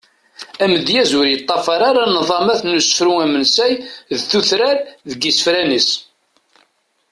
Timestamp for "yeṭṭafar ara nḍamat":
1.29-2.61